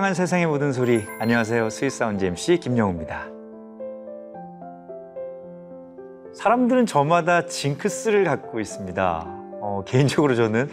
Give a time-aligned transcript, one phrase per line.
[0.00, 1.04] 향한 세상의 모든 소리.
[1.18, 1.68] 안녕하세요.
[1.68, 3.26] Sweet Sound MC 김영우입니다.
[6.32, 9.24] 사람들은 저마다 징크스를 갖고 있습니다.
[9.60, 10.70] 어, 개인적으로 저는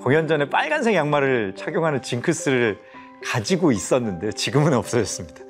[0.00, 2.78] 공연 전에 빨간색 양말을 착용하는 징크스를
[3.24, 5.40] 가지고 있었는데 지금은 없어졌습니다.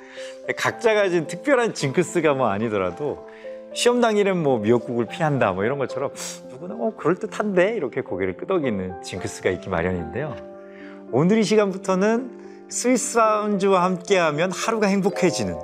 [0.56, 3.28] 각자 가진 특별한 징크스가 뭐 아니더라도
[3.74, 6.12] 시험 당일엔 뭐 미역국을 피한다 뭐 이런 것처럼
[6.48, 10.34] 누구나 어 그럴듯한데 이렇게 고개를 끄덕이는 징크스가 있기 마련인데요.
[11.12, 15.58] 오늘 이 시간부터는 스위스 사운즈와 함께하면 하루가 행복해지는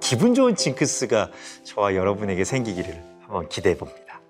[0.00, 1.30] 기분 좋은 징크스가
[1.64, 4.20] 저와 여러분에게 생기기를 한번 기대해 봅니다.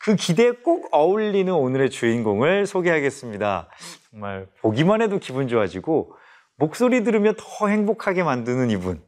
[0.00, 3.68] 그 기대에 꼭 어울리는 오늘의 주인공을 소개하겠습니다.
[4.10, 6.16] 정말 보기만 해도 기분 좋아지고
[6.56, 9.00] 목소리 들으면 더 행복하게 만드는 이분.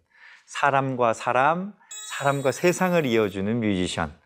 [0.46, 1.74] 사람과 사람,
[2.18, 4.16] 사람과 세상을 이어주는 뮤지션.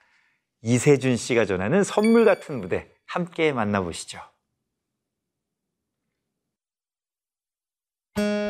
[0.61, 4.21] 이세준 씨가 전하는 선물 같은 무대 함께 만나보시죠.
[8.21, 8.50] Thank you.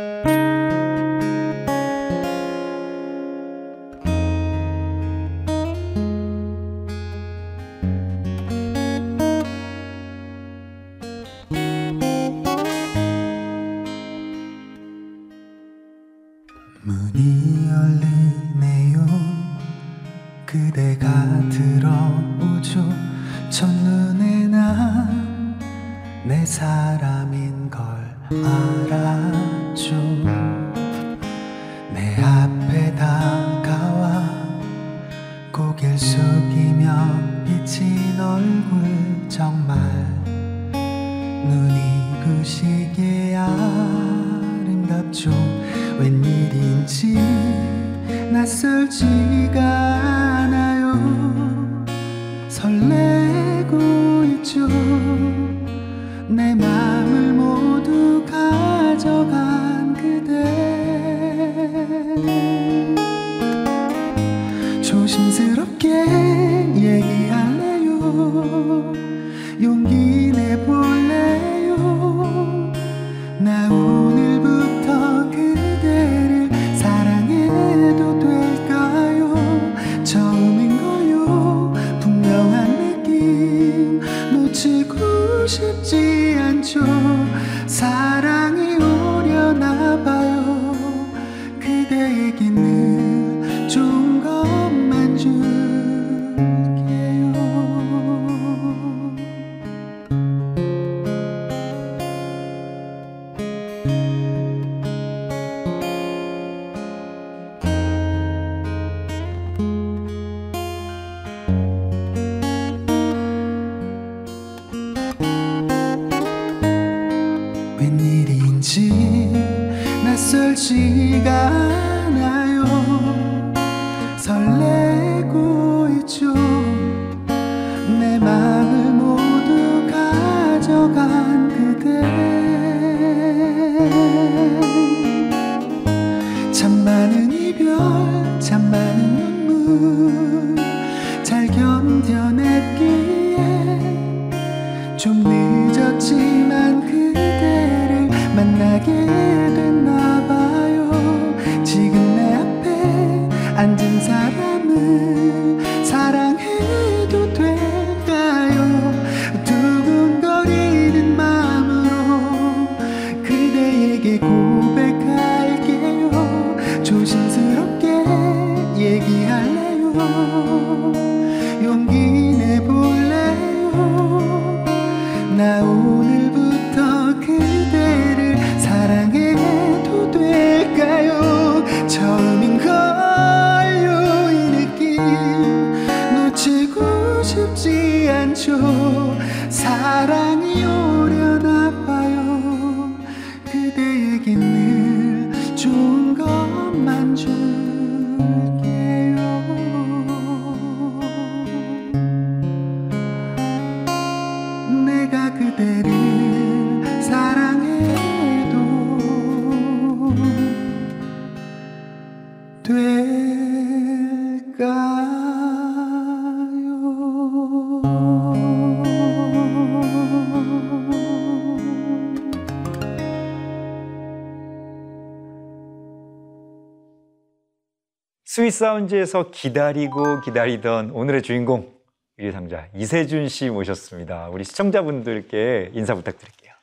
[228.40, 231.74] 스윗 사운즈에서 기다리고 기다리던 오늘의 주인공
[232.18, 234.30] 유리상자 이세준 씨 모셨습니다.
[234.30, 236.54] 우리 시청자분들께 인사 부탁드릴게요.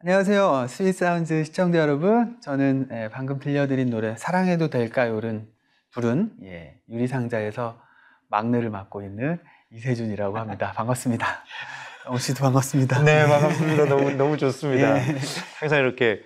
[0.00, 0.68] 안녕하세요.
[0.68, 2.40] Sweet Sound 시청자 여러분.
[2.40, 5.42] 저는 예, 방금 들려드린 노래 사랑해도 될까요를
[5.92, 7.78] 부른 예, 유리상자에서
[8.30, 9.38] 막내를 맡고 있는
[9.72, 10.72] 이세준이라고 합니다.
[10.76, 11.26] 반갑습니다.
[12.06, 13.02] 영우 씨도 반갑습니다.
[13.02, 13.84] 네, 반갑습니다.
[13.84, 14.96] 너무 너무 좋습니다.
[14.96, 15.18] 예.
[15.58, 16.22] 항상 이렇게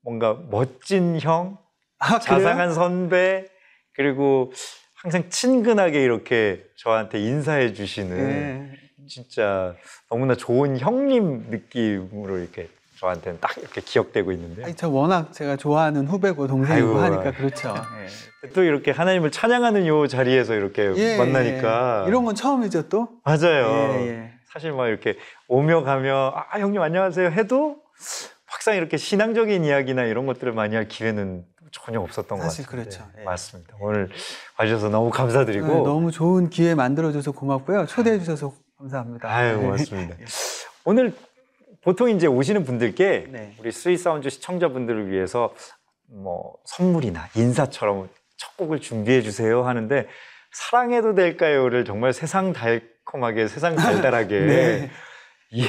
[0.00, 1.58] 뭔가 멋진 형,
[1.98, 2.18] 아?
[2.18, 3.51] 자상한 선배,
[3.94, 4.52] 그리고
[4.94, 9.06] 항상 친근하게 이렇게 저한테 인사해 주시는 예.
[9.08, 9.74] 진짜
[10.08, 12.68] 너무나 좋은 형님 느낌으로 이렇게
[12.98, 17.00] 저한테는 딱 이렇게 기억되고 있는데 아니, 저 워낙 제가 좋아하는 후배고 동생이고 아이고.
[17.00, 17.74] 하니까 그렇죠.
[18.54, 21.16] 또 이렇게 하나님을 찬양하는 요 자리에서 이렇게 예.
[21.18, 22.08] 만나니까 예.
[22.08, 23.08] 이런 건 처음이죠 또.
[23.24, 23.96] 맞아요.
[23.98, 24.32] 예, 예.
[24.52, 25.16] 사실 막 이렇게
[25.48, 27.78] 오며 가며 아 형님 안녕하세요 해도
[28.46, 32.66] 막상 이렇게 신앙적인 이야기나 이런 것들을 많이 할 기회는 전혀 없었던 것 같아요.
[32.66, 33.04] 그렇죠.
[33.18, 33.24] 예.
[33.24, 33.76] 맞습니다.
[33.80, 34.10] 오늘
[34.58, 37.86] 와주셔서 너무 감사드리고 네, 너무 좋은 기회 만들어줘서 고맙고요.
[37.86, 39.28] 초대해 주셔서 감사합니다.
[39.28, 39.62] 아유 네.
[39.62, 40.16] 고맙습니다.
[40.84, 41.14] 오늘
[41.82, 43.56] 보통 이제 오시는 분들께 네.
[43.58, 45.52] 우리 Sweet Sound 시청자분들을 위해서
[46.08, 50.06] 뭐 선물이나 인사처럼 첫 곡을 준비해 주세요 하는데
[50.52, 54.90] 사랑해도 될까요를 정말 세상 달콤하게 세상 달달하게 네.
[55.50, 55.66] 이,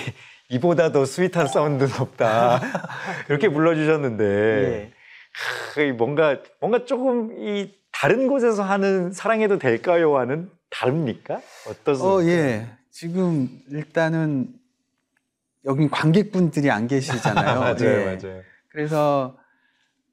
[0.49, 2.59] 이보다 더 스윗한 사운드는 없다
[3.29, 4.91] 이렇게 불러주셨는데 예.
[4.91, 4.92] 크,
[5.97, 11.41] 뭔가 뭔가 조금 이 다른 곳에서 하는 사랑해도 될까요와는 다릅니까?
[11.67, 12.09] 어떠세요?
[12.09, 12.67] 어, 예.
[12.91, 14.53] 지금 일단은
[15.65, 17.59] 여긴 관객분들이 안 계시잖아요.
[17.61, 18.05] 맞아요, 예.
[18.05, 18.41] 맞아요.
[18.69, 19.37] 그래서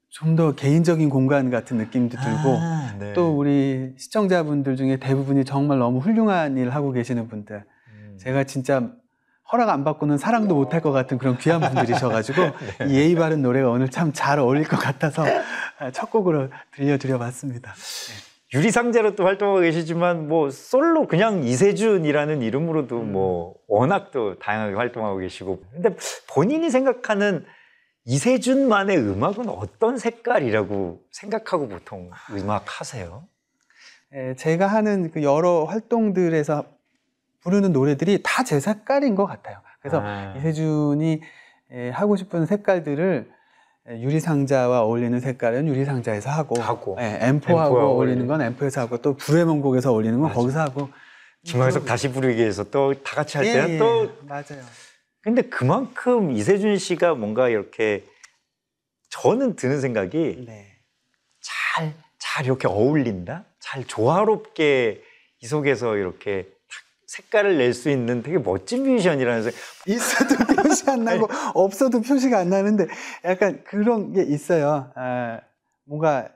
[0.09, 3.13] 좀 더 개인적인 공간 같은 느낌도 들고 아, 네.
[3.13, 7.63] 또 우리 시청자분들 중에 대부분이 정말 너무 훌륭한 일을 하고 계시는 분들.
[7.87, 8.17] 음.
[8.19, 8.91] 제가 진짜
[9.51, 12.41] 허락 안 받고는 사랑도 못 할 것 같은 그런 귀한 분들이셔가지고
[12.79, 12.85] 네.
[12.87, 15.23] 이 예의 바른 노래가 오늘 참 잘 어울릴 것 같아서
[15.93, 17.73] 첫 곡으로 들려드려 봤습니다.
[18.53, 23.11] 유리상자로 또 활동하고 계시지만 뭐 솔로 그냥 이세준이라는 이름으로도 음.
[23.13, 25.95] 뭐 워낙 또 다양하게 활동하고 계시고 근데
[26.29, 27.45] 본인이 생각하는
[28.05, 33.23] 이세준만의 음악은 어떤 색깔이라고 생각하고 보통 음악 하세요?
[34.13, 36.65] 예, 제가 하는 그 여러 활동들에서
[37.41, 39.57] 부르는 노래들이 다 제 색깔인 것 같아요.
[39.81, 40.33] 그래서 아.
[40.37, 41.21] 이세준이
[41.73, 43.31] 예, 하고 싶은 색깔들을
[43.89, 49.45] 예, 유리상자와 어울리는 색깔은 유리상자에서 하고, 하고, 예, 앰프하고 어울리는 건 앰프에서 하고 또 불의
[49.45, 50.35] 명곡에서 어울리는 건 맞아.
[50.35, 50.89] 거기서 하고
[51.43, 54.63] 김광석 다시 부르기에서 또 다 같이 할 예, 때는 예, 또 맞아요.
[55.23, 58.03] 근데 그만큼 이세준 씨가 뭔가 이렇게
[59.09, 60.67] 저는 드는 생각이 네.
[61.41, 63.45] 잘, 잘 이렇게 어울린다?
[63.59, 65.01] 잘 조화롭게
[65.41, 66.51] 이 속에서 이렇게 딱
[67.15, 69.57] 색깔을 낼 수 있는 되게 멋진 뮤지션이라는 생각.
[69.87, 72.87] 있어도 표시 안 나고 없어도 표시가 안 나는데
[73.25, 74.91] 약간 그런 게 있어요.
[74.95, 75.41] 아,
[75.85, 76.29] 뭔가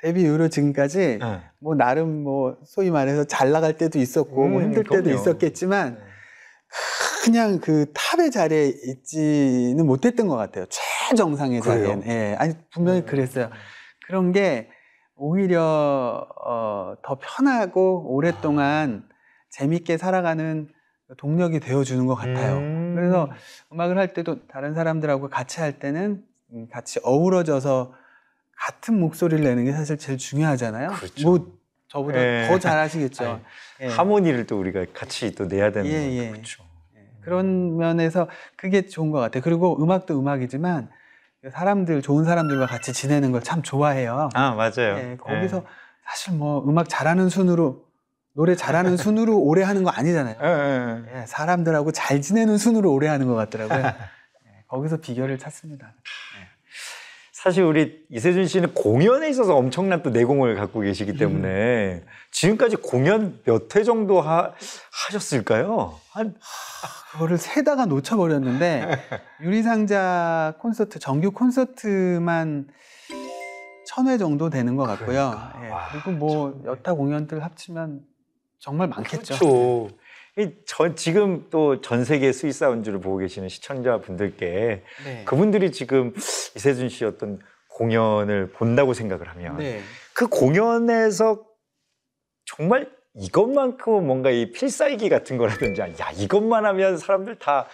[0.00, 1.40] 데뷔 이후로 지금까지 네.
[1.60, 5.20] 뭐 나름 뭐 소위 말해서 잘 나갈 때도 있었고 뭐 음, 힘들 때도 그럼요.
[5.20, 6.00] 있었겠지만
[7.24, 10.64] 그냥 그 탑의 자리에 있지는 못했던 것 같아요.
[10.68, 11.62] 최정상의?
[11.62, 12.02] 자리엔.
[12.06, 13.50] 예, 아니 분명히 그랬어요.
[14.08, 14.68] 그런 게
[15.14, 19.04] 오히려 어, 더 편하고 오랫동안
[19.56, 20.68] 재밌게 살아가는
[21.18, 22.56] 동력이 되어주는 것 같아요.
[22.58, 22.94] 음.
[22.96, 23.28] 그래서
[23.72, 27.94] 음악을 할 때도 다른 사람들하고 같이 할 때는 음, 같이 어우러져서
[28.56, 30.88] 같은 목소리를 내는 게 사실 제일 중요하잖아요.
[30.90, 31.28] 그렇죠.
[31.28, 31.52] 뭐
[31.88, 32.46] 저보다 예.
[32.48, 33.40] 더 잘하시겠죠.
[33.82, 33.88] 예.
[33.88, 36.22] 하모니를 또 우리가 같이 또 내야 되는 예, 거죠.
[36.22, 36.30] 예.
[36.30, 36.64] 그렇죠.
[37.20, 39.42] 그런 면에서 그게 좋은 것 같아요.
[39.42, 40.90] 그리고 음악도 음악이지만
[41.50, 44.30] 사람들 좋은 사람들과 같이 지내는 걸 참 좋아해요.
[44.34, 44.96] 아, 맞아요.
[44.98, 45.64] 예, 거기서
[46.04, 47.84] 사실 뭐 음악 잘하는 순으로
[48.34, 50.36] 노래 잘하는 순으로 오래 하는 거 아니잖아요.
[50.42, 51.20] 예, 예, 예.
[51.22, 53.78] 예, 사람들하고 잘 지내는 순으로 오래 하는 것 같더라고요.
[54.46, 55.92] 예, 거기서 비결을 찾습니다.
[57.32, 63.74] 사실 우리 이세준 씨는 공연에 있어서 엄청난 또 내공을 갖고 계시기 때문에 지금까지 공연 몇
[63.74, 64.52] 회 정도 하,
[65.08, 65.98] 하셨을까요?
[66.12, 66.36] 한
[67.10, 68.86] 그거를 세다가 놓쳐버렸는데
[69.42, 72.68] 유리상자 콘서트 정규 콘서트만
[73.86, 75.06] 천 회 정도 되는 것 같고요.
[75.30, 75.60] 그러니까.
[75.64, 78.00] 예, 와, 그리고 뭐 여타 공연들 합치면
[78.62, 79.34] 정말 많겠죠.
[79.38, 79.88] 그렇죠.
[80.38, 85.24] 이전 지금 또 전 세계 Sweet Sound를 보고 계시는 시청자분들께 네.
[85.26, 86.14] 그분들이 지금
[86.56, 89.82] 이세준 씨 어떤 공연을 본다고 생각을 하면 네.
[90.14, 91.42] 그 공연에서
[92.44, 97.66] 정말 이것만큼은 뭔가 이 필살기 같은 거라든지 야 이것만 하면 사람들 다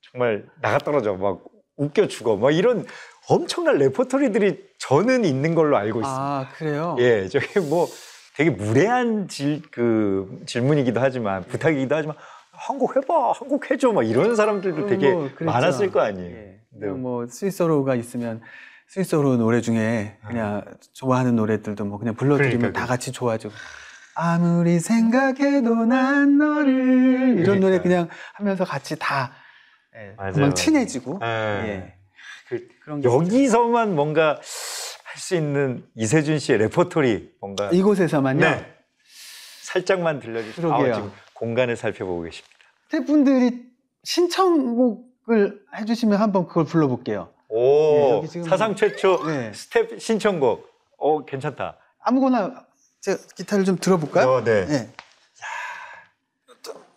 [0.00, 1.42] 정말 나가 떨어져 막
[1.76, 2.86] 웃겨 죽어 막 이런
[3.28, 6.22] 엄청난 레퍼토리들이 저는 있는 걸로 알고 있습니다.
[6.22, 6.96] 아 그래요?
[7.00, 7.86] 예, 저게 뭐
[8.38, 12.14] 되게 무례한 질, 그 질문이기도 하지만 부탁이기도 하지만
[12.52, 15.28] 한곡 해봐, 한곡 해줘, 막 이런 사람들도 되게 뭐.
[15.40, 16.36] 많았을 거 아니에요.
[16.36, 16.60] 예.
[16.70, 16.86] 네.
[16.86, 18.40] 뭐 스위스로가 있으면
[18.86, 22.80] 스위스로 노래 중에 그냥 좋아하는 노래들도 뭐 그냥 불러드리면 그러니까요.
[22.80, 23.52] 다 같이 좋아지고
[24.14, 27.82] 아무리 생각해도 난 너를 이런 노래 그러니까요.
[27.82, 29.32] 그냥 하면서 같이 다
[29.96, 30.54] 예, 맞아요, 금방.
[30.54, 31.26] 친해지고 예.
[31.26, 31.94] 예.
[32.48, 32.68] 그
[33.02, 34.40] 여기서만 뭔가
[35.18, 37.70] 할 수 있는 이세준 씨의 레퍼토리 뭔가.
[37.70, 38.40] 이곳에서만요.
[38.40, 38.74] 네.
[39.62, 40.72] 살짝만 들려주시면.
[40.72, 42.56] 아, 지금 공간을 살펴보고 계십니다.
[42.84, 43.64] 스태프분들이
[44.04, 47.30] 신청곡을 해주시면 한번 그걸 불러볼게요.
[47.48, 49.52] 오 네, 사상 최초 네.
[49.52, 50.68] 스텝 신청곡.
[50.98, 51.76] 어 괜찮다.
[52.00, 52.66] 아무거나
[53.00, 54.30] 제가 기타를 좀 들어볼까요?
[54.30, 54.66] 어, 네.
[54.66, 54.92] 네.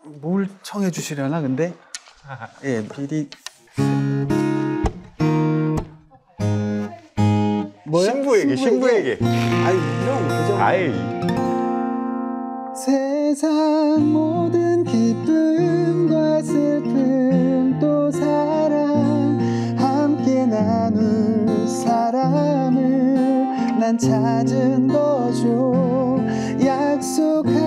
[0.04, 1.74] 뭘 청해 주시려나 근데
[2.64, 3.30] 예 미리
[7.92, 8.10] 뭐야?
[8.14, 9.18] 신부에게 신부에게.
[9.22, 10.56] 아이 이런 그죠?
[10.58, 10.92] 아이
[12.74, 19.38] 세상 모든 기쁨과 슬픔 또 사랑
[19.78, 22.78] 함께 나눌 사람을
[23.78, 26.24] 난 찾은 거죠
[26.64, 27.61] 약속할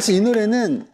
[0.00, 0.86] 사실 이 노래는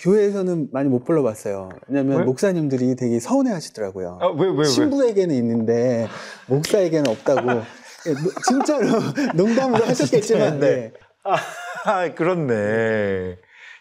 [0.00, 1.68] 교회에서는 많이 못 불러봤어요.
[1.86, 2.24] 왜냐면 왜?
[2.24, 4.18] 목사님들이 되게 서운해 하시더라고요.
[4.20, 4.64] 아, 왜, 왜, 왜?
[4.64, 6.08] 신부에게는 있는데
[6.48, 7.48] 목사에게는 없다고.
[8.06, 8.88] 예, 노- 진짜로
[9.36, 10.58] 농담으로 하셨겠지만?
[10.58, 10.68] 네.
[10.68, 10.92] 네.
[11.84, 13.36] 아, 그렇네.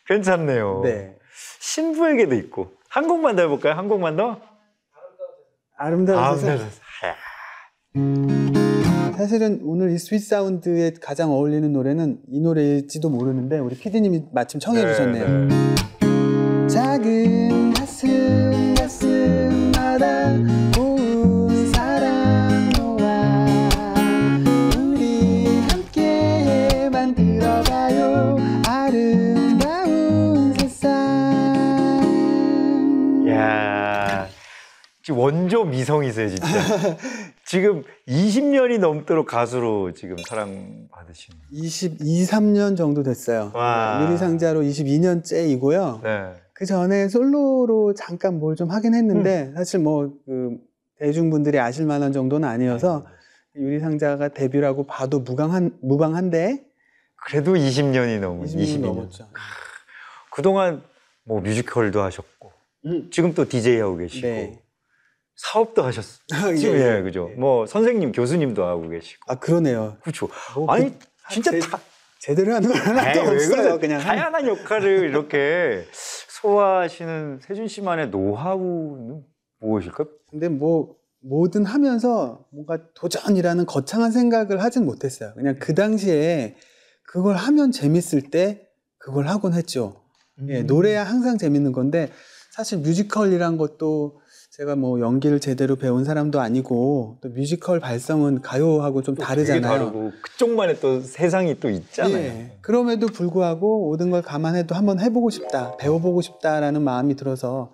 [0.05, 0.81] 괜찮네요.
[0.83, 1.15] 네.
[1.59, 2.73] 신부에게도 있고.
[2.89, 3.73] 한 곡만 더 해볼까요?
[3.73, 4.39] 한 곡만 더?
[5.77, 6.69] 아름다운 아, 세상.
[9.19, 9.23] 네.
[9.23, 14.61] 아, 사실은 오늘 이 Sweet Sound에 가장 어울리는 노래는 이 노래일지도 모르는데 우리 피디님이 마침
[14.61, 15.47] 청해 주셨네요.
[15.47, 16.67] 네.
[16.67, 20.37] 작은 가슴 가슴마다
[20.75, 23.55] 고운 사랑 놓아
[24.77, 30.87] 우리 함께 만들어가요 아름다운 세상
[33.27, 34.27] 야
[35.11, 36.47] 원조 미성이세요, 진짜.
[37.49, 41.33] 지금 20년이 넘도록 가수로 지금 사랑받으신.
[41.51, 44.05] 22, 3년 정도 됐어요 와.
[44.05, 46.33] 유리상자로 22년째이고요 네.
[46.53, 50.57] 그 전에 솔로로 잠깐 뭘 좀 하긴 했는데 사실 뭐 그
[50.99, 53.03] 대중분들이 아실 만한 정도는 아니어서
[53.55, 56.63] 유리상자가 데뷔라고 봐도 무방한 무방한데
[57.15, 58.81] 그래도 20년이 넘은 20년 22년.
[58.81, 59.27] 넘었죠.
[60.31, 60.83] 그동안
[61.23, 62.51] 뭐 뮤지컬도 하셨고
[62.85, 63.09] 음.
[63.11, 64.61] 지금 또 DJ 하고 계시고 네.
[65.41, 66.19] 사업도 하셨어요.
[66.51, 66.97] 예, 지금 예.
[66.97, 67.29] 예, 그죠.
[67.37, 69.21] 뭐 선생님, 교수님도 하고 계시고.
[69.27, 69.95] 아 그러네요.
[70.01, 70.27] 그렇죠.
[70.55, 71.79] 뭐 아니 그- 진짜 제- 다
[72.19, 73.79] 제대로 하는 건 하나도 에이, 왜 없어요.
[73.79, 75.85] 그냥 한- 다양한 역할을 이렇게
[76.41, 79.23] 소화하시는 세준 씨만의 노하우는
[79.61, 80.07] 무엇일까요?
[80.29, 85.33] 근데 뭐 뭐든 하면서 뭔가 도전이라는 거창한 생각을 하진 못했어요.
[85.35, 86.55] 그냥 그 당시에
[87.03, 88.67] 그걸 하면 재밌을 때
[88.97, 90.01] 그걸 하곤 했죠.
[90.39, 90.47] 음.
[90.49, 92.09] 예, 노래야 항상 재밌는 건데
[92.51, 94.21] 사실 뮤지컬이란 것도
[94.59, 99.61] 제가 뭐 연기를 제대로 배운 사람도 아니고 또 뮤지컬 발성은 가요하고 좀또 다르잖아요.
[99.61, 102.17] 다르고 그쪽만의 또 세상이 또 있잖아요.
[102.17, 107.71] 예, 그럼에도 불구하고 모든 걸 감안해도 한번 해보고 싶다, 배워보고 싶다라는 마음이 들어서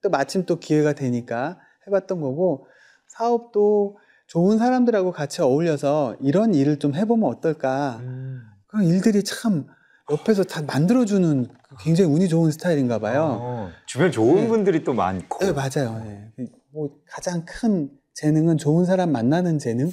[0.00, 2.68] 또 마침 또 기회가 되니까 해봤던 거고
[3.08, 8.42] 사업도 좋은 사람들하고 같이 어울려서 이런 일을 좀 해보면 어떨까 음.
[8.68, 9.66] 그런 일들이 참
[10.08, 11.48] 옆에서 다 만들어주는
[11.80, 13.38] 굉장히 운이 좋은 스타일인가 봐요.
[13.40, 14.48] 어, 주변 좋은 네.
[14.48, 15.38] 분들이 또 많고.
[15.44, 16.02] 네, 맞아요.
[16.06, 16.46] 예.
[16.72, 19.90] 뭐 가장 큰 재능은 좋은 사람 만나는 재능?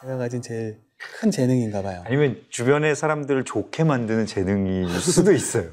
[0.00, 2.02] 제가 가진 제일 큰 재능인가 봐요.
[2.06, 5.70] 아니면 주변의 사람들을 좋게 만드는 재능일 수도 있어요.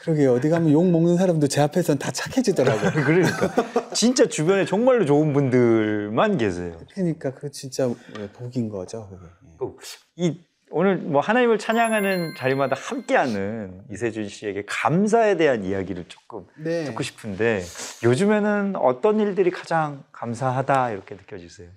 [0.00, 0.34] 그러게요.
[0.34, 2.90] 어디 가면 욕 먹는 사람도 제 앞에서는 다 착해지더라고요.
[3.04, 6.78] 그러니까 진짜 주변에 정말로 좋은 분들만 계세요.
[6.94, 7.88] 그러니까 그 진짜
[8.18, 9.08] 예, 복인 거죠.
[9.08, 9.26] 그게.
[9.26, 9.56] 예.
[9.58, 16.84] 또이 오늘 뭐 하나님을 찬양하는 자리마다 함께하는 이세준 씨에게 감사에 대한 이야기를 조금 네.
[16.84, 17.62] 듣고 싶은데
[18.02, 21.68] 요즘에는 어떤 일들이 가장 감사하다 이렇게 느껴지세요?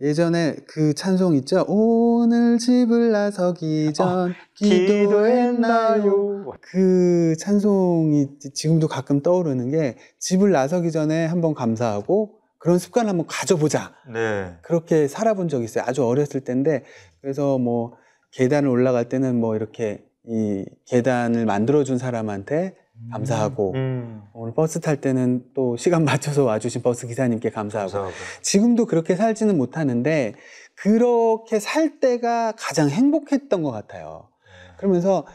[0.00, 1.64] 예전에 그 찬송 있죠.
[1.66, 6.52] 오늘 집을 나서기 전 기도했나요?
[6.60, 13.94] 그 찬송이 지금도 가끔 떠오르는 게 집을 나서기 전에 한번 감사하고 그런 습관을 한번 가져보자.
[14.12, 14.56] 네.
[14.62, 15.84] 그렇게 살아본 적이 있어요.
[15.86, 16.84] 아주 어렸을 때인데
[17.20, 17.96] 그래서 뭐
[18.32, 22.76] 계단을 올라갈 때는 뭐 이렇게 이 계단을 만들어준 사람한테
[23.12, 28.14] 감사하고 음, 오늘 버스 탈 때는 또 시간 맞춰서 와주신 버스 기사님께 감사하고 감사하고.
[28.42, 30.34] 지금도 그렇게 살지는 못하는데
[30.74, 34.28] 그렇게 살 때가 가장 행복했던 것 같아요.
[34.76, 35.26] 그러면서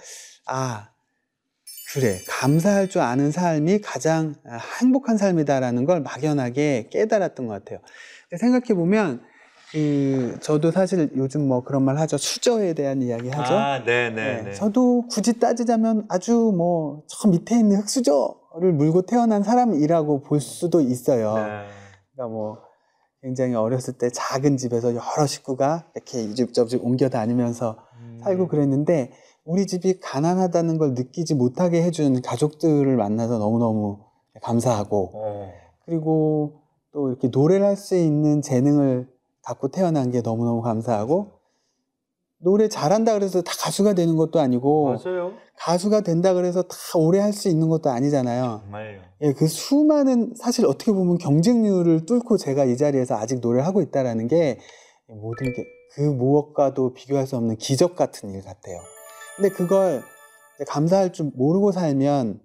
[0.45, 0.89] 아
[1.93, 7.79] 그래 감사할 줄 아는 삶이 가장 아, 행복한 삶이다라는 걸 막연하게 깨달았던 것 같아요.
[8.37, 9.21] 생각해 보면
[9.73, 13.53] 그 저도 사실 요즘 뭐 그런 말 하죠 수저에 대한 이야기 하죠.
[13.55, 14.53] 아, 네, 네, 네, 네.
[14.53, 21.33] 저도 굳이 따지자면 아주 뭐 저 밑에 있는 흙수저를 물고 태어난 사람이라고 볼 수도 있어요.
[21.35, 21.65] 네.
[22.13, 22.59] 그러니까 뭐
[23.23, 28.19] 굉장히 어렸을 때 작은 집에서 여러 식구가 이렇게 이집저집 옮겨 다니면서 음.
[28.23, 29.11] 살고 그랬는데
[29.43, 33.99] 우리 집이 가난하다는 걸 느끼지 못하게 해준 가족들을 만나서 너무너무
[34.41, 35.51] 감사하고 어.
[35.85, 36.61] 그리고
[36.91, 39.07] 또 이렇게 노래를 할 수 있는 재능을
[39.43, 41.31] 갖고 태어난 게 너무너무 감사하고
[42.39, 45.31] 노래 잘한다 그래서 다 가수가 되는 것도 아니고 맞아요.
[45.57, 48.61] 가수가 된다 그래서 다 오래 할 수 있는 것도 아니잖아요.
[48.63, 49.01] 정말요.
[49.21, 54.27] 예, 그 수많은 사실 어떻게 보면 경쟁률을 뚫고 제가 이 자리에서 아직 노래를 하고 있다라는
[54.27, 54.59] 게
[55.07, 55.63] 모든 게
[55.95, 58.79] 그 무엇과도 비교할 수 없는 기적 같은 일 같아요.
[59.35, 60.01] 근데 그걸
[60.67, 62.41] 감사할 줄 모르고 살면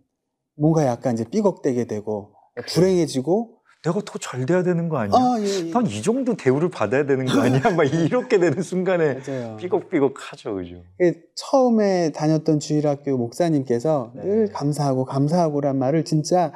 [0.55, 2.33] 뭔가 약간 이제 삐걱대게 되고
[2.69, 5.17] 불행해지고 내가 더 잘 돼야 되는 거 아니야?
[5.17, 5.71] 아, 예, 예.
[5.71, 7.61] 난이 정도 대우를 받아야 되는 거 아니야?
[7.77, 9.57] 막 이렇게 되는 순간에 맞아요.
[9.57, 10.83] 삐걱삐걱하죠, 그죠?
[10.99, 14.23] 그 처음에 다녔던 주일학교 목사님께서 네.
[14.25, 16.53] 늘 감사하고 감사하고란 말을 진짜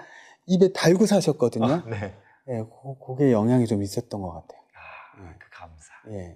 [0.47, 1.64] 입에 달고 사셨거든요.
[1.67, 2.12] 아, 네.
[2.49, 4.61] 예, 그, 그게 영향이 좀 있었던 것 같아요.
[4.75, 5.87] 아, 그 감사.
[6.11, 6.35] 예.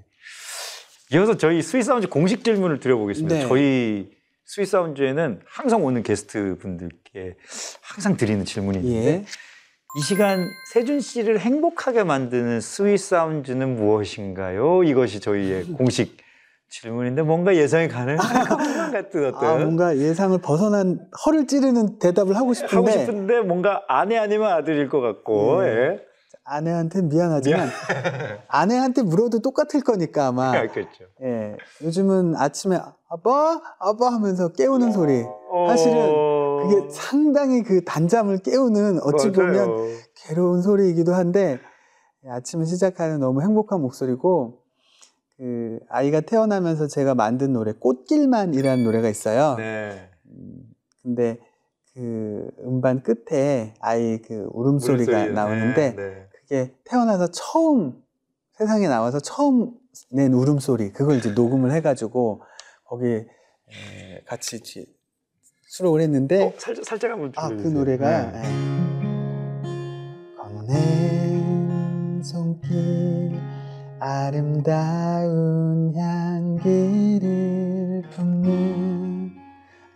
[1.12, 3.34] 이어서 저희 Sweet Sound 공식 질문을 드려보겠습니다.
[3.34, 3.48] 네.
[3.48, 4.10] 저희
[4.44, 7.34] Sweet Sound에는 항상 오는 게스트 분들께
[7.82, 9.24] 항상 드리는 질문인데 예.
[9.96, 14.84] 이 시간 세준 씨를 행복하게 만드는 sweet sound는 무엇인가요?
[14.84, 16.18] 이것이 저희의 공식
[16.68, 22.52] 질문인데 뭔가 예상이 가는 것만 같은 어떤 아, 뭔가 예상을 벗어난 허를 찌르는 대답을 하고
[22.52, 25.68] 싶은데, 하고 싶은데 뭔가 아내 아니면 아들일 것 같고 네.
[25.68, 26.06] 예.
[26.44, 27.68] 아내한테 미안하지만
[28.48, 31.04] 아내한테 물어도 똑같을 거니까 아마 그렇겠죠.
[31.22, 32.76] 예, 요즘은 아침에
[33.08, 35.24] 아빠 아빠 하면서 깨우는 소리
[35.68, 39.32] 사실은 어, 그게 상당히 그 단잠을 깨우는 어찌 맞아요.
[39.32, 39.76] 보면
[40.14, 41.58] 괴로운 소리이기도 한데
[42.28, 44.62] 아침에 시작하는 너무 행복한 목소리고
[45.36, 49.56] 그 아이가 태어나면서 제가 만든 노래 꽃길만이라는 노래가 있어요.
[49.56, 50.10] 네.
[50.26, 50.62] 음,
[51.02, 51.38] 근데
[51.94, 55.34] 그 음반 끝에 아이 그 울음소리가 울음소리.
[55.34, 56.28] 나오는데 네, 네.
[56.32, 58.02] 그게 태어나서 처음
[58.52, 59.72] 세상에 나와서 처음
[60.10, 62.42] 낸 울음소리 그걸 이제 녹음을 해가지고
[62.84, 63.26] 거기에
[63.68, 64.86] 에, 같이 뒤-
[65.66, 67.78] 수록을 했는데 어, 살짝 살짝 한번 아그 들려주세요.
[67.78, 68.42] 노래가 네.
[68.44, 68.48] 예.
[70.38, 73.40] 건넨 손길
[73.98, 79.32] 아름다운 향기를 품는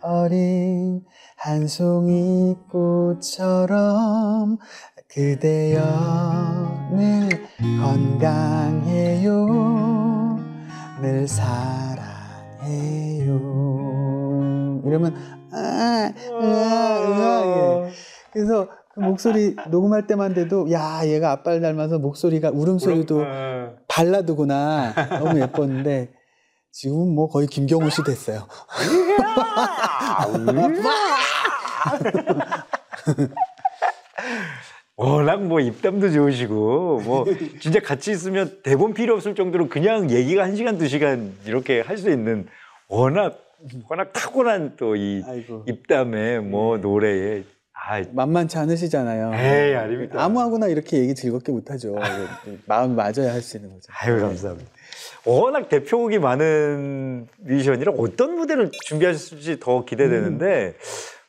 [0.02, 1.04] 어린
[1.36, 4.56] 한 송이 꽃처럼
[5.08, 7.28] 그대여 늘
[7.80, 9.46] 건강해요
[11.02, 12.00] 늘 사랑해요
[14.84, 17.92] 이러면 아, 으아, 예.
[18.32, 23.20] 그래서 그 목소리 녹음할 때만 돼도 야 얘가 아빠를 닮아서 목소리가 울음소리도
[23.88, 26.10] 발라드구나 너무 예뻤는데
[26.72, 28.46] 지금은 뭐 거의 김경호 씨 됐어요.
[34.96, 37.24] 워낙 뭐 입담도 좋으시고 뭐
[37.60, 41.96] 진짜 같이 있으면 대본 필요 없을 정도로 그냥 얘기가 한 시간 두 시간 이렇게 할
[41.96, 42.46] 수 있는
[42.88, 43.38] 워낙
[43.88, 45.22] 워낙 타고난 또이
[45.66, 46.82] 입담에 뭐 네.
[46.82, 49.32] 노래에 아 만만치 않으시잖아요.
[49.34, 50.22] 에이 아닙니다.
[50.22, 51.96] 아무하고나 이렇게 얘기 즐겁게 못하죠.
[52.66, 53.90] 마음 맞아야 할 수 있는 거죠.
[54.00, 54.70] 아유 감사합니다.
[55.24, 60.74] 워낙 대표곡이 많은 뮤지션이라 어떤 무대를 준비하실지 더 기대되는데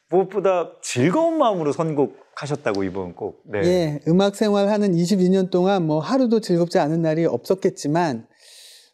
[0.10, 3.42] 무엇보다 즐거운 마음으로 선곡하셨다고 이번 곡.
[3.46, 3.60] 네.
[3.64, 8.28] 예, 음악 생활하는 22년 동안 뭐 하루도 즐겁지 않은 날이 없었겠지만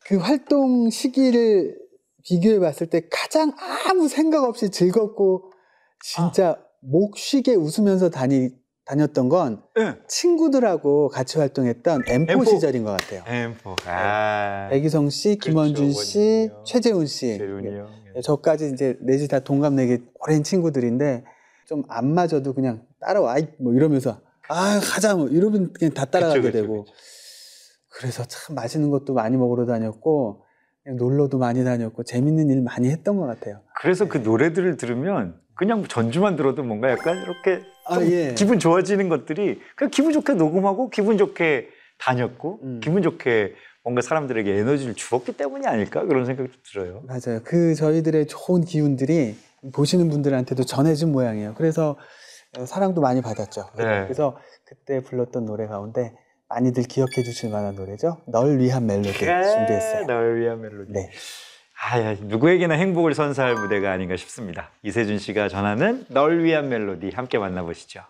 [0.06, 1.76] 그 활동 시기를
[2.28, 3.54] 비교해 봤을 때 가장
[3.90, 5.52] 아무 생각 없이 즐겁고
[6.04, 8.50] 진짜 목 쉬게 웃으면서 다니,
[8.86, 9.96] 다녔던 건 네.
[10.08, 12.46] 친구들하고 같이 활동했던 M4, M4.
[12.50, 13.24] 시절인 것 같아요.
[13.28, 13.76] 엠포.
[13.86, 14.68] 아.
[14.70, 16.64] 백이성 씨, 김원준 그렇죠, 씨, 원준이요.
[16.66, 17.38] 최재훈 씨.
[17.38, 17.88] 재훈이 형.
[18.16, 21.24] 예, 저까지 이제 넷이 다 동갑내기 오랜 친구들인데
[21.68, 26.40] 좀 안 맞아도 그냥 따라와 이, 뭐 이러면서 아 가자 뭐 이러면 그냥 다 따라가게
[26.40, 26.94] 그쵸, 그쵸, 되고 그쵸.
[27.90, 30.44] 그래서 참 맛있는 것도 많이 먹으러 다녔고
[30.96, 33.62] 놀러도 많이 다녔고 재밌는 일 많이 했던 것 같아요.
[33.80, 38.34] 그래서 그 노래들을 들으면 그냥 전주만 들어도 뭔가 약간 이렇게 아, 좀 예.
[38.36, 41.70] 기분 좋아지는 것들이 그냥 기분 좋게 녹음하고 기분 좋게
[42.00, 42.80] 다녔고 음.
[42.82, 47.04] 기분 좋게 뭔가 사람들에게 에너지를 주었기 때문이 아닐까 그런 생각도 들어요.
[47.08, 47.42] 맞아요.
[47.44, 49.36] 그 저희들의 좋은 기운들이
[49.74, 51.54] 보시는 분들한테도 전해진 모양이에요.
[51.56, 51.98] 그래서
[52.58, 53.70] 어, 사랑도 많이 받았죠.
[53.78, 54.04] 네.
[54.04, 56.14] 그래서 그때 불렀던 노래 가운데
[56.50, 58.22] 많이들 기억해 주실 만한 노래죠.
[58.26, 60.06] 널 위한 멜로디 준비했어요.
[60.06, 60.92] 널 위한 멜로디.
[60.94, 61.10] 네.
[61.80, 64.72] 아, 야, 누구에게나 행복을 선사할 무대가 아닌가 싶습니다.
[64.84, 68.02] 이세준 씨가 전하는 널 위한 멜로디 함께 만나보시죠.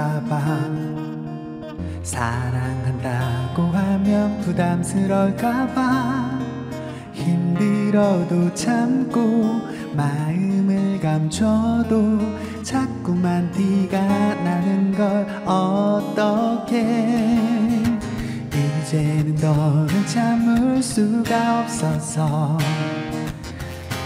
[0.00, 0.40] 믿을까봐.
[2.02, 6.40] 사랑한다고 하면 부담스러울까봐.
[7.12, 9.60] 힘들어도 참고
[9.94, 12.18] 마음을 감춰도
[12.62, 16.80] 자꾸만 티가 나는 걸 어떻게?
[18.48, 22.58] 이제는 너를 참을 수가 없어서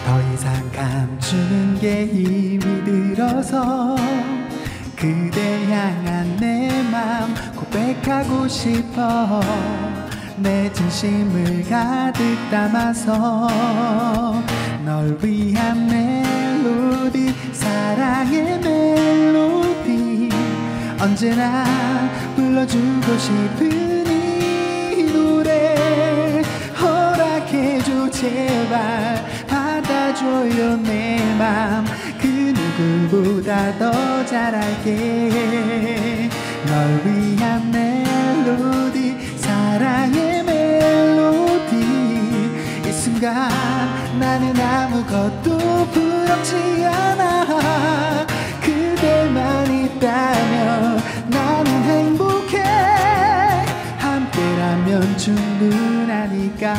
[0.04, 3.96] 더 이상 감추는 게 힘이 들어서
[5.04, 9.42] 그대 향한 내 맘 고백하고 싶어.
[10.38, 13.50] 내 진심을 가득 담아서
[14.82, 20.30] 널 위한 멜로디 사랑의 멜로디.
[21.00, 21.64] 언제나
[22.36, 24.06] 불러주고 싶은
[24.96, 26.42] 이 노래.
[26.80, 29.34] 허락해줘 제발.
[29.48, 32.03] 받아줘요 내맘그
[32.78, 36.28] 누구보다 더 잘알게.
[36.66, 41.76] 널 위한 멜로디 사랑의 멜로디.
[42.86, 43.48] 이 순간
[44.18, 45.56] 나는 아무것도
[45.92, 48.26] 부럽지 않아.
[48.60, 52.60] 그대만 있다면 나는 행복해.
[53.98, 56.74] 함께라면 충분하니까.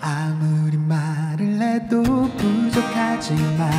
[0.00, 2.04] 아무리 말을 해도
[2.74, 3.70] 부족하지만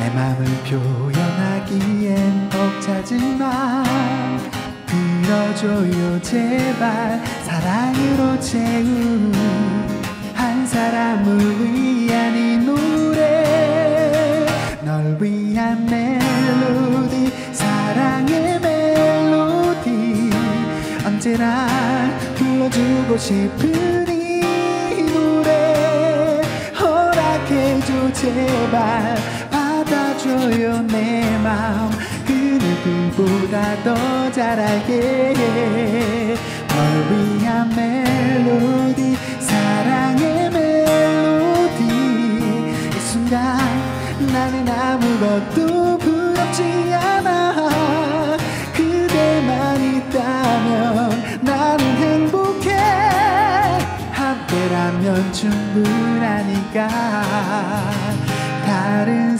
[0.00, 3.84] 내 맘을 표현하기엔 벅차지만
[4.86, 7.22] 들어줘요 제발.
[7.44, 9.32] 사랑으로 채운
[10.34, 14.44] 한 사람을 위한 이 노래.
[14.82, 20.30] 널 위한 멜로디 사랑의 멜로디.
[21.06, 21.68] 언제나
[22.34, 24.13] 불러주고 이
[28.24, 29.16] 제발
[29.50, 31.90] 받아줘요 내 마음.
[32.26, 35.44] 그 누구보다 더 잘 알게
[36.68, 36.76] 널
[37.08, 41.84] 위한 멜로디 사랑의 멜로디.
[41.84, 43.56] 이 순간
[44.32, 47.68] 나는 아무것도 부럽지 않아.
[48.74, 52.70] 그대만 있다면 나는 행복해.
[54.10, 56.88] 함께라면 충분하니까
[58.84, 59.33] 다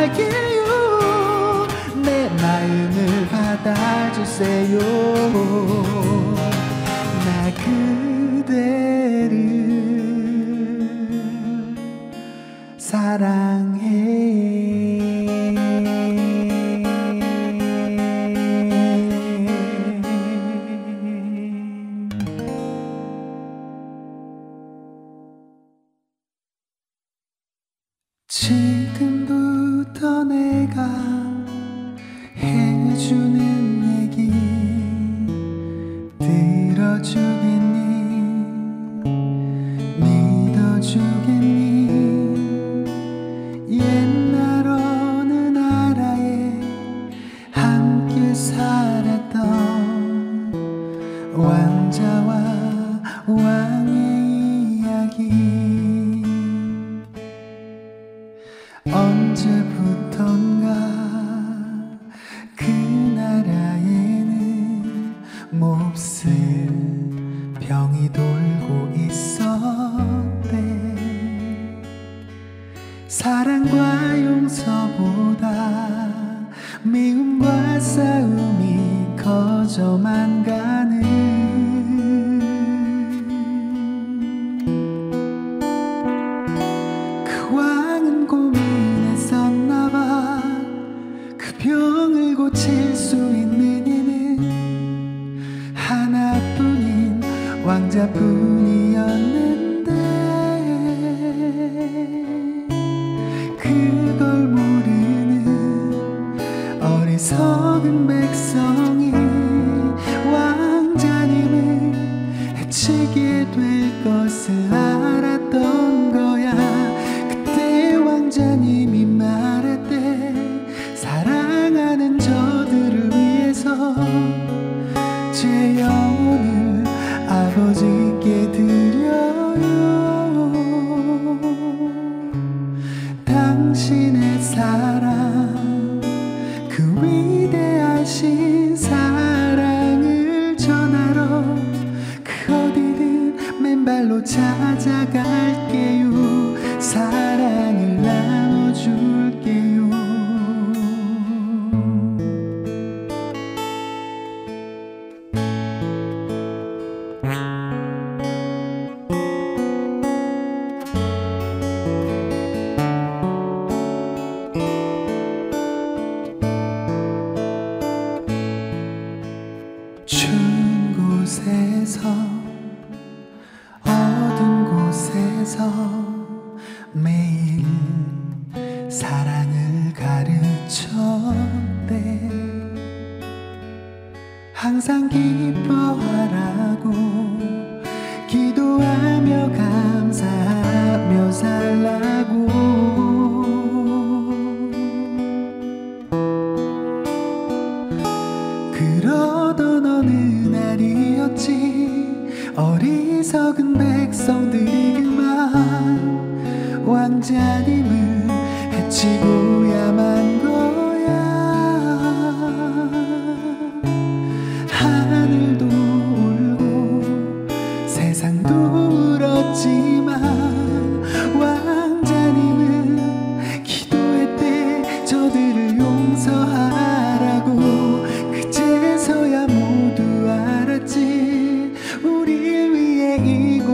[0.00, 1.68] 약속할게요.
[2.02, 4.78] 내 마음을 받아주세요.
[7.24, 8.09] 나 그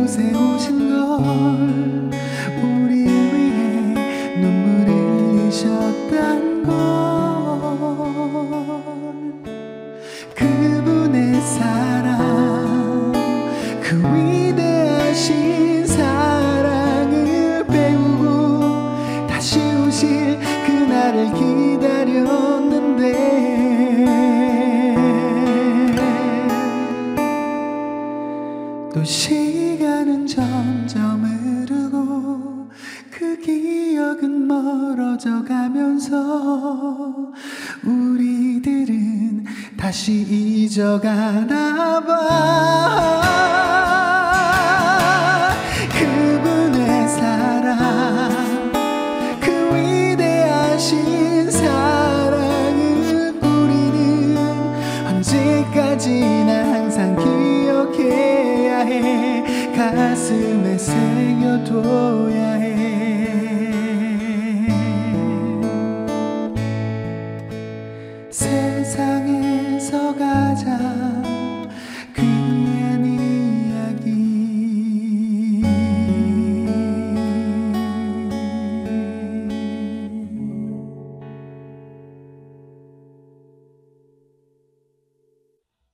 [0.06, 2.10] 이곳에 오신 걸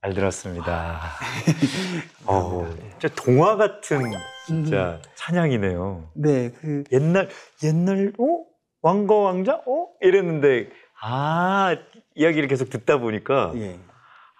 [0.03, 0.99] 잘 들었습니다.
[2.27, 4.11] 어, 진짜 동화 같은
[4.45, 6.11] 진짜 찬양이네요.
[6.15, 7.29] 네, 그 옛날
[7.63, 8.43] 옛날 어
[8.81, 10.69] 왕과 왕자 어 이랬는데
[11.01, 11.77] 아
[12.15, 13.79] 이야기를 계속 듣다 보니까 예.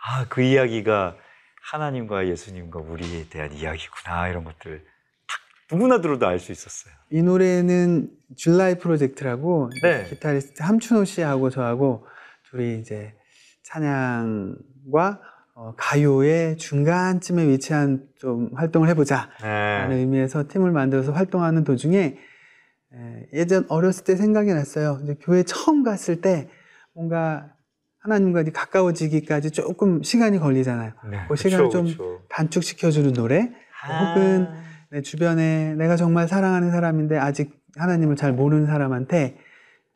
[0.03, 1.15] 아그 이야기가
[1.71, 5.37] 하나님과 예수님과 우리에 대한 이야기구나 이런 것들 딱
[5.71, 6.93] 누구나 들어도 알 수 있었어요.
[7.09, 10.03] 이 노래는 줄라이 프로젝트라고 네.
[10.09, 12.05] 기타리스트 함춘호 씨하고 저하고
[12.49, 13.13] 둘이 이제
[13.63, 15.21] 찬양과
[15.55, 20.01] 어, 가요의 중간쯤에 위치한 좀 활동을 해보자 라는 네.
[20.01, 22.17] 의미에서 팀을 만들어서 활동하는 도중에
[22.95, 24.99] 에, 예전 어렸을 때 생각이 났어요.
[25.03, 26.49] 이제 교회 처음 갔을 때
[26.93, 27.53] 뭔가
[27.99, 30.93] 하나님과 가까워지기까지 조금 시간이 걸리잖아요.
[31.09, 32.21] 네, 그 시간을 좀 그쵸.
[32.29, 33.51] 단축시켜주는 노래
[33.87, 34.47] 혹은
[34.89, 39.37] 내 주변에 내가 정말 사랑하는 사람인데 아직 하나님을 잘 모르는 사람한테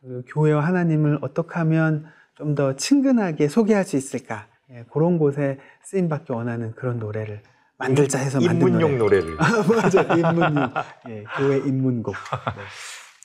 [0.02, 6.10] 그 교회와 하나님을 어떻게 하면 좀 더 친근하게 소개할 수 있을까 예, 그런 곳에 쓰임
[6.10, 7.42] 받기 원하는 그런 노래를
[7.78, 9.20] 만들자 해서 만든 입문용 노래.
[9.20, 9.38] 노래 를.
[9.82, 10.74] 맞아 입문용
[11.10, 12.62] 예, 교회 입문곡 네.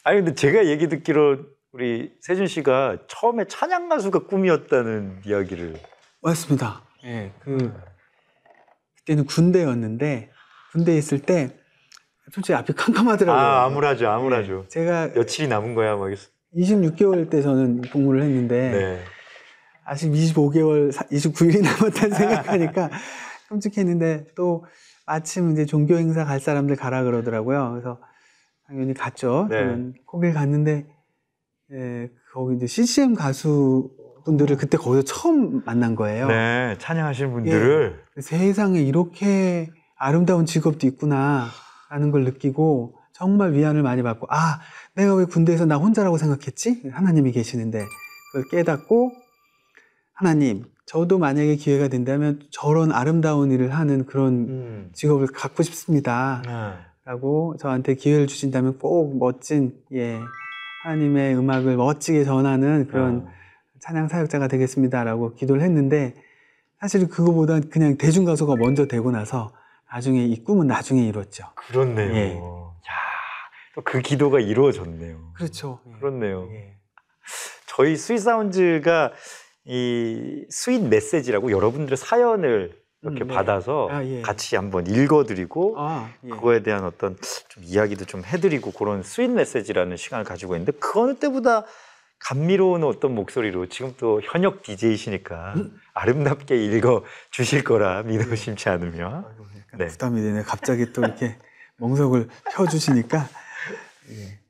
[0.04, 1.38] 아니 근데 제가 얘기 듣기로
[1.72, 5.74] 우리 세준 씨가 처음에 찬양 가수가 꿈이었다는 이야기를
[6.20, 6.82] 맞습니다.
[7.04, 7.72] 예, 그
[8.98, 10.30] 그때는 군대였는데
[10.72, 11.56] 군대에 있을 때
[12.30, 13.42] 솔직히 앞이 캄캄하더라고요.
[13.42, 16.28] 아 암울하죠 암울하죠 예, 제가 며칠이 남은 거야 막 이랬어.
[16.54, 19.04] 26개월 때 저는 복무를 했는데 네.
[19.84, 22.90] 아직 25개월, 29일이 남았다는 생각하니까
[23.48, 24.64] 끔찍했는데 또
[25.06, 27.70] 마침 이제 종교 행사 갈 사람들 가라 그러더라고요.
[27.72, 28.00] 그래서
[28.66, 29.48] 당연히 갔죠.
[29.50, 29.58] 네.
[29.58, 30.86] 저는 거길 갔는데
[31.72, 33.90] 예, 거기 이제 CCM 가수
[34.24, 36.28] 분들을 그때 거기서 처음 만난 거예요.
[36.28, 44.60] 네 찬양하시는 분들을 세상에 이렇게 아름다운 직업도 있구나라는 걸 느끼고 정말 위안을 많이 받고 아
[44.94, 47.84] 내가 왜 군대에서 나 혼자라고 생각했지 하나님이 계시는데
[48.32, 49.12] 그걸 깨닫고
[50.12, 54.90] 하나님 저도 만약에 기회가 된다면 저런 아름다운 일을 하는 그런 음.
[54.92, 56.74] 직업을 갖고 싶습니다 네.
[57.04, 60.20] 라고 저한테 기회를 주신다면 꼭 멋진 예
[60.84, 63.32] 하나님의 음악을 멋지게 전하는 그런 어.
[63.80, 66.14] 찬양 사역자가 되겠습니다 라고 기도를 했는데
[66.80, 69.52] 사실 그거보다 그냥 대중 가수가 먼저 되고 나서
[69.92, 71.44] 나중에 이 꿈은 나중에 이뤘죠.
[71.54, 72.14] 그렇네요.
[72.14, 72.34] 예.
[72.34, 75.32] 야 또 그 기도가 이루어졌네요.
[75.34, 75.80] 그렇죠.
[76.00, 76.48] 그렇네요.
[76.50, 76.76] 예.
[77.66, 79.12] 저희 스윗 사운즈가
[79.64, 82.72] 이 sweet 메시지라고 여러분들의 사연을
[83.02, 83.34] 이렇게 음, 네.
[83.34, 84.22] 받아서 아, 예.
[84.22, 86.28] 같이 한번 읽어드리고 아, 예.
[86.28, 87.16] 그거에 대한 어떤
[87.48, 91.64] 좀 이야기도 좀 해드리고 그런 sweet 메시지라는 시간을 가지고 있는데 그 어느 때보다
[92.20, 95.76] 감미로운 어떤 목소리로 지금 또 현역 DJ이시니까 음.
[95.94, 99.46] 아름답게 읽어 주실 거라 믿어 의심치 않으며 아이고,
[99.78, 99.86] 네.
[99.88, 100.42] 부담이 되네.
[100.42, 101.36] 갑자기 또 이렇게
[101.78, 103.28] 멍석을 펴주시니까.
[104.10, 104.41] 예.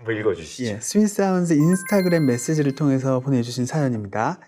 [0.00, 0.70] 한번 읽어 주시죠.
[0.72, 4.40] 예, Sweet Sounds 인스타그램 메시지를 통해서 보내주신 사연입니다.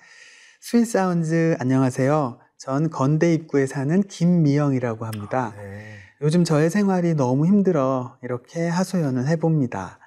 [0.62, 2.38] Sweet Sounds 안녕하세요.
[2.56, 5.52] 전 건대 입구에 사는 김미영이라고 합니다.
[5.58, 5.96] 네.
[6.22, 9.98] 요즘 저의 생활이 너무 힘들어 이렇게 하소연을 해봅니다.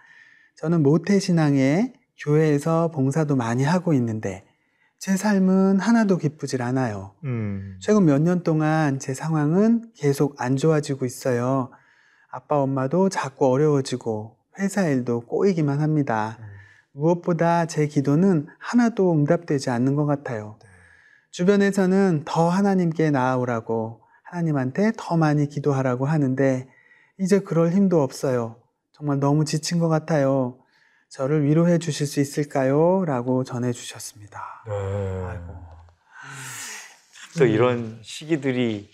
[0.58, 4.48] 저는 모태신앙에 교회에서 봉사도 많이 하고 있는데
[4.98, 7.14] 제 삶은 하나도 기쁘질 않아요.
[7.24, 7.78] 음.
[7.82, 11.70] 최근 몇 년 동안 제 상황은 계속 안 좋아지고 있어요.
[12.32, 16.38] 아빠 엄마도 자꾸 어려워지고 회사 일도 꼬이기만 합니다.
[16.92, 20.58] 무엇보다 제 기도는 하나도 응답되지 않는 것 같아요.
[21.32, 26.70] 주변에서는 더 하나님께 나아오라고 하나님한테 더 많이 기도하라고 하는데
[27.20, 28.56] 이제 그럴 힘도 없어요.
[28.94, 30.58] 정말 너무 지친 것 같아요.
[31.10, 33.04] 저를 위로해 주실 수 있을까요?
[33.06, 34.42] 라고 전해 주셨습니다.
[34.68, 34.74] 네.
[35.26, 35.56] 아이고.
[37.38, 38.90] 또 이런 시기들이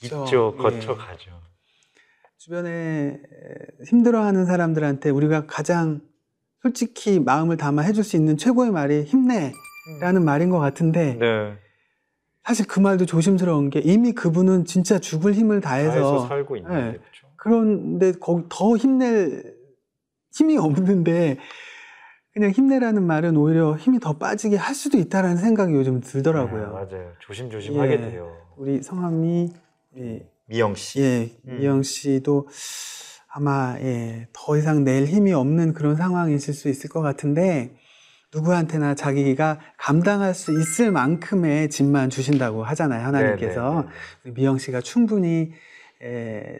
[0.00, 0.24] 그쵸.
[0.24, 0.54] 있죠.
[0.56, 0.62] 예.
[0.62, 1.40] 거쳐가죠.
[2.40, 3.20] 주변에
[3.86, 6.00] 힘들어하는 사람들한테 우리가 가장
[6.62, 11.58] 솔직히 마음을 담아 해줄 수 있는 최고의 말이 힘내라는 말인 것 같은데 네.
[12.42, 16.92] 사실 그 말도 조심스러운 게 이미 그분은 진짜 죽을 힘을 다해서, 다해서 살고 있는데 네.
[16.92, 17.28] 그렇죠.
[17.36, 19.54] 그런데 거기 더 힘낼
[20.32, 21.36] 힘이 없는데
[22.32, 26.66] 그냥 힘내라는 말은 오히려 힘이 더 빠지게 할 수도 있다라는 생각이 요즘 들더라고요.
[26.66, 27.12] 네, 맞아요.
[27.18, 27.96] 조심조심 하게 예.
[27.98, 28.34] 돼요.
[28.56, 29.50] 우리 성함이
[29.98, 31.00] 예, 미영 씨.
[31.00, 31.58] 예, 음.
[31.60, 32.48] 이영 씨도
[33.28, 37.76] 아마 예, 더 이상 낼 힘이 없는 그런 상황이실 수 있을 것 같은데
[38.34, 43.92] 누구한테나 자기가 감당할 수 있을 만큼의 짐만 주신다고 하잖아요 하나님께서 네, 네, 네,
[44.24, 45.52] 우리 미영 씨가 충분히
[46.02, 46.58] 에,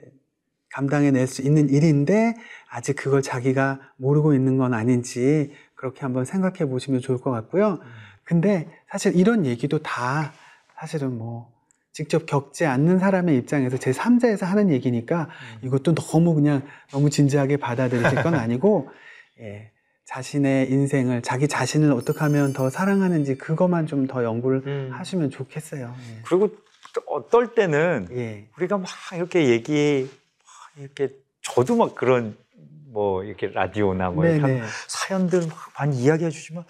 [0.73, 2.35] 감당해낼 수 있는 일인데
[2.71, 7.73] 아직 그걸 자기가 모르고 있는 건 아닌지 그렇게 한번 생각해 보시면 좋을 것 같고요.
[7.73, 7.79] 네.
[8.23, 10.33] 근데 사실 이런 얘기도 다
[10.79, 11.51] 사실은 뭐
[11.93, 15.29] 직접 겪지 않는 사람의 입장에서 제 3자에서 하는 얘기니까
[15.63, 15.67] 음.
[15.67, 18.89] 이것도 너무 그냥 너무 진지하게 받아들이실 건 아니고
[19.41, 19.71] 예,
[20.05, 24.91] 자신의 인생을 자기 자신을 어떻게 하면 더 사랑하는지 그것만 좀 더 연구를 음.
[24.93, 25.95] 하시면 좋겠어요.
[26.27, 26.51] 그리고
[26.95, 28.17] 또 어떨 때는 예.
[28.19, 28.49] 예.
[28.57, 30.09] 우리가 막 이렇게 얘기
[30.45, 32.37] 막 이렇게 저도 막 그런
[32.93, 34.41] 뭐 이렇게 라디오나 뭐 이렇게.
[34.41, 36.65] 하면 사연들 막 많이 이야기해 주시면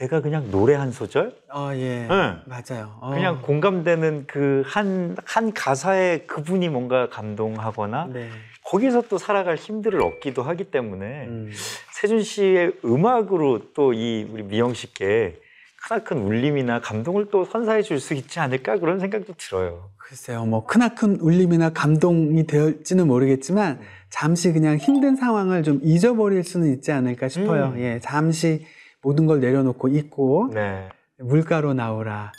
[0.00, 2.06] 내가 그냥 노래 한 소절 어, 예.
[2.08, 2.36] 네.
[2.46, 2.96] 맞아요.
[3.00, 3.10] 어.
[3.12, 8.30] 그냥 공감되는 그 한 한 가사에 그분이 뭔가 감동하거나 네.
[8.64, 11.50] 거기서 또 살아갈 힘들을 얻기도 하기 때문에 음.
[11.92, 15.38] 세준 씨의 음악으로 또 이 우리 미영 씨께
[15.82, 19.90] 크나큰 울림이나 감동을 또 선사해 줄 수 있지 않을까 그런 생각도 들어요.
[19.98, 23.86] 글쎄요, 뭐 크나큰 울림이나 감동이 될지는 모르겠지만 음.
[24.08, 27.72] 잠시 그냥 힘든 상황을 좀 잊어버릴 수는 있지 않을까 싶어요.
[27.76, 27.80] 음.
[27.80, 28.64] 예, 잠시
[29.02, 30.88] 모든 걸 내려놓고 있고 네.
[31.18, 32.32] 물가로 나오라.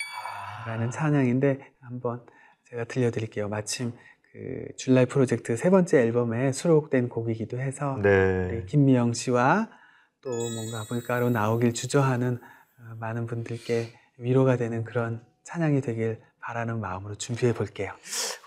[0.65, 0.89] 라는 아.
[0.89, 2.21] 찬양인데 한번
[2.69, 3.49] 제가 들려드릴게요.
[3.49, 3.93] 마침
[4.31, 8.63] 그 줄라이 프로젝트 세 번째 앨범에 수록된 곡이기도 해서 우리 네.
[8.67, 9.69] 김미영 씨와
[10.21, 13.89] 또 뭔가 물가로 나오길 주저하는 어, 많은 분들께
[14.19, 17.91] 위로가 되는 그런 찬양이 되길 바라는 마음으로 준비해 볼게요.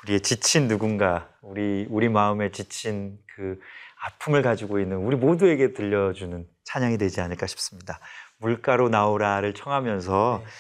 [0.04, 3.60] 우리의 지친 누군가, 우리 우리 마음에 지친 그
[4.04, 7.98] 아픔을 가지고 있는 우리 모두에게 들려주는 찬양이 되지 않을까 싶습니다.
[8.38, 10.50] 물가로 나오라를 청하면서 네.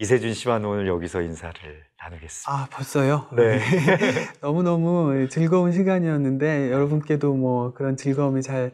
[0.00, 1.54] 이세준 씨와 오늘 여기서 인사를
[2.02, 2.52] 나누겠습니다.
[2.52, 3.26] 아, 벌써요?
[3.32, 3.60] 네.
[4.40, 8.72] 너무너무 즐거운 시간이었는데 여러분께도 뭐 그런 즐거움이 잘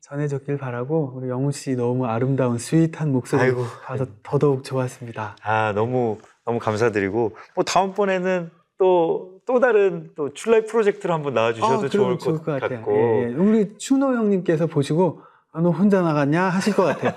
[0.00, 3.64] 전해졌길 바라고 우리 영우 씨 너무 아름다운 스윗한 목소리 아이고.
[3.84, 5.36] 봐서 더더욱 좋았습니다.
[5.42, 11.88] 아 너무 너무 감사드리고 뭐 다음번에는 또또 다른 또 출라이 프로젝트를 한번 나와 주셔도 아,
[11.88, 12.78] 좋을 그러면 것, 같아요.
[12.78, 13.34] 같고 예, 예.
[13.34, 15.26] 우리 추노 형님께서 보시고 아,
[15.60, 17.12] 너 혼자 나갔냐 하실 것 같아요.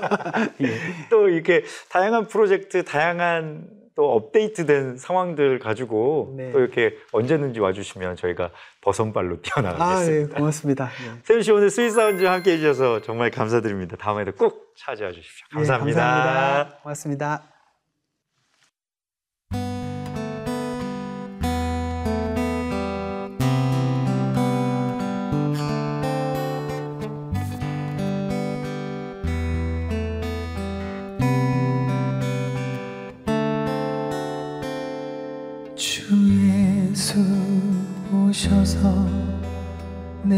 [0.62, 0.66] 예.
[1.10, 6.50] 또 이렇게 다양한 프로젝트, 다양한 또 업데이트된 상황들 가지고 네.
[6.50, 10.34] 또 이렇게 언제든지 와주시면 저희가 버선발로 아, 뛰어나가겠습니다.
[10.34, 10.90] 예, 고맙습니다.
[11.06, 11.20] 예.
[11.22, 13.96] 세준 씨 오늘 Sweet Sound 함께 해주셔서 정말 감사드립니다.
[13.96, 15.46] 다음에도 꼭 찾아와 주십시오.
[15.52, 16.00] 예, 감사합니다.
[16.00, 16.76] 감사합니다.
[16.82, 17.53] 고맙습니다.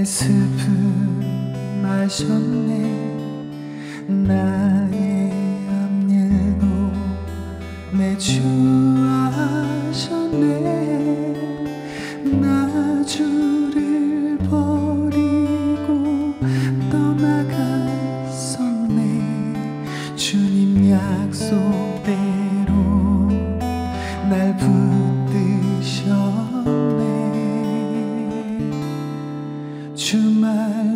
[0.07, 2.71] 내 슬픔 마셨네.
[4.07, 5.33] 나의
[5.69, 6.93] 앞일도
[7.91, 8.76] 내주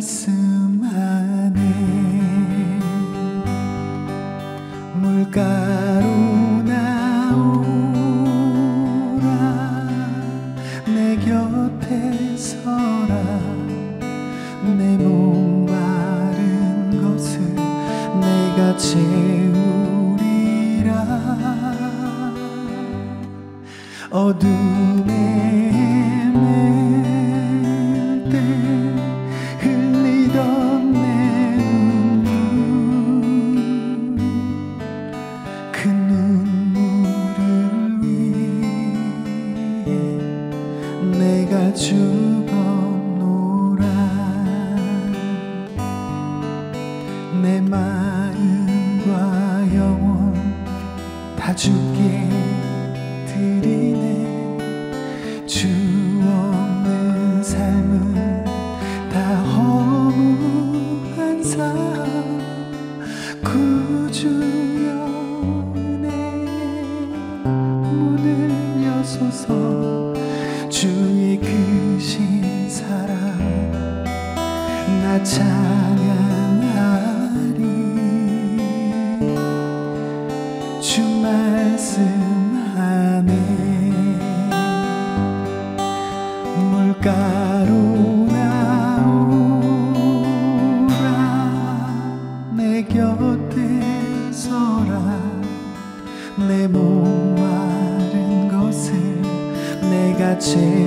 [0.01, 1.61] 말씀 안에
[4.95, 5.70] 물가
[75.51, 76.71] 찬양하리
[80.79, 81.99] 주 말씀
[82.77, 83.51] 안에
[96.47, 98.93] 내 목마른 것을
[99.89, 100.80] 내가 채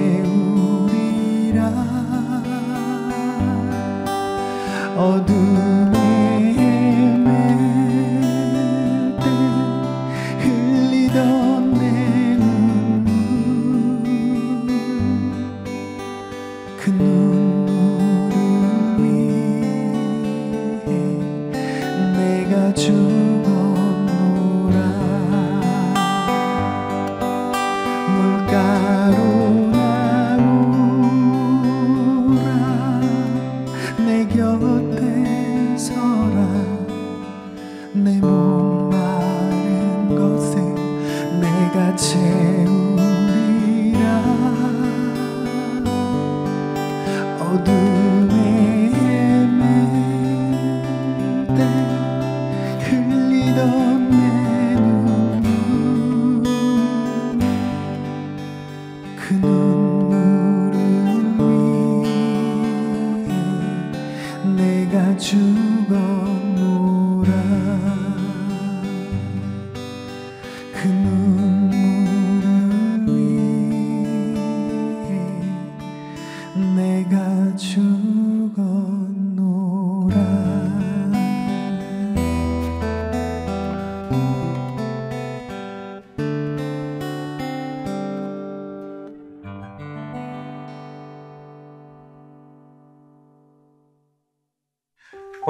[53.75, 54.24] come.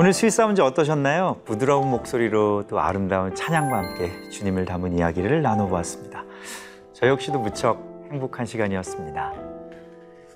[0.05, 1.41] 오늘 사운드 어떠셨나요?
[1.47, 6.25] 부드러운 목소리로 또 아름다운 찬양과 함께 주님을 담은 이야기를 나눠보았습니다.
[6.93, 7.79] 저 역시도 무척
[8.11, 9.33] 행복한 시간이었습니다.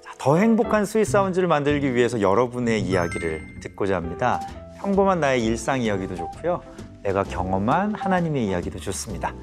[0.00, 4.40] 자, 더 행복한 Sweet Sound를 만들기 위해서 여러분의 이야기를 듣고자 합니다.
[4.80, 6.62] 평범한 나의 일상 이야기도 좋고요.
[7.02, 9.34] 내가 경험한 하나님의 이야기도 좋습니다.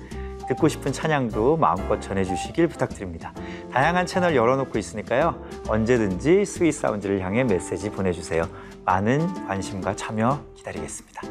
[0.48, 3.32] 듣고 싶은 찬양도 마음껏 전해주시길 부탁드립니다.
[3.72, 5.40] 다양한 채널 열어놓고 있으니까요.
[5.68, 8.48] 언제든지 Sweet Sound를 향해 메시지 보내주세요.
[8.86, 11.22] 많은 관심과 참여 기다리겠습니다.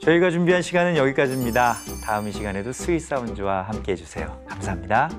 [0.00, 1.76] 저희가 준비한 시간은 여기까지입니다.
[2.04, 4.42] 다음 이 시간에도 Sweet Sound와 함께 해주세요.
[4.48, 5.10] 감사합니다.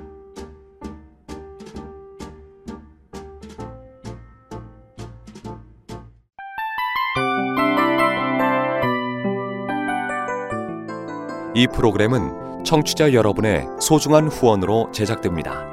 [11.56, 15.72] 이 프로그램은 청취자 여러분의 소중한 후원으로 제작됩니다.